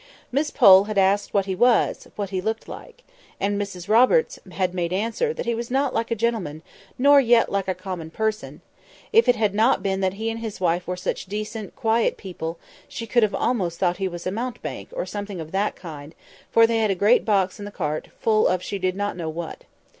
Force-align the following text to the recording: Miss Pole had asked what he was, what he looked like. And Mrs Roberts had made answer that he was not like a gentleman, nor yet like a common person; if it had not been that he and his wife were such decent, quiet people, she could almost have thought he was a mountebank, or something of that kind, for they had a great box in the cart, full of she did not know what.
Miss 0.31 0.49
Pole 0.49 0.85
had 0.85 0.97
asked 0.97 1.31
what 1.31 1.45
he 1.45 1.53
was, 1.53 2.07
what 2.15 2.31
he 2.31 2.41
looked 2.41 2.67
like. 2.67 3.03
And 3.39 3.61
Mrs 3.61 3.87
Roberts 3.87 4.39
had 4.51 4.73
made 4.73 4.91
answer 4.91 5.31
that 5.31 5.45
he 5.45 5.53
was 5.53 5.69
not 5.69 5.93
like 5.93 6.09
a 6.09 6.15
gentleman, 6.15 6.63
nor 6.97 7.21
yet 7.21 7.51
like 7.51 7.67
a 7.67 7.75
common 7.75 8.09
person; 8.09 8.61
if 9.13 9.29
it 9.29 9.35
had 9.35 9.53
not 9.53 9.83
been 9.83 9.99
that 10.01 10.15
he 10.15 10.31
and 10.31 10.39
his 10.39 10.59
wife 10.59 10.87
were 10.87 10.97
such 10.97 11.27
decent, 11.27 11.75
quiet 11.75 12.17
people, 12.17 12.57
she 12.87 13.05
could 13.05 13.21
almost 13.35 13.79
have 13.79 13.89
thought 13.89 13.97
he 13.97 14.07
was 14.07 14.25
a 14.25 14.31
mountebank, 14.31 14.89
or 14.91 15.05
something 15.05 15.39
of 15.39 15.51
that 15.51 15.75
kind, 15.75 16.15
for 16.49 16.65
they 16.65 16.79
had 16.79 16.89
a 16.89 16.95
great 16.95 17.23
box 17.23 17.59
in 17.59 17.65
the 17.65 17.69
cart, 17.71 18.07
full 18.19 18.47
of 18.47 18.63
she 18.63 18.79
did 18.79 18.95
not 18.95 19.15
know 19.15 19.29
what. 19.29 19.65